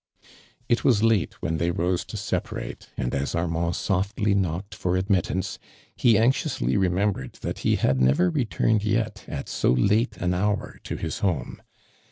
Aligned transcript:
It 0.67 0.83
was 0.83 1.01
lato 1.03 1.33
when 1.41 1.57
they 1.57 1.69
rose 1.69 2.03
to 2.05 2.17
separate, 2.17 2.89
and 2.97 3.13
as 3.13 3.35
Armand 3.35 3.75
sol'tly 3.75 4.35
knockod 4.35 4.73
for 4.73 4.97
admit 4.97 5.25
tance, 5.25 5.59
ho 6.01 6.15
anxiously 6.17 6.75
remembered 6.75 7.33
that 7.41 7.59
he 7.59 7.75
had 7.75 8.01
never 8.01 8.31
returned 8.31 8.83
yet 8.83 9.23
at 9.27 9.47
so 9.47 9.75
lato 9.75 10.17
an 10.17 10.33
hour 10.33 10.79
to 10.85 10.95
his 10.95 11.19
home. 11.19 11.61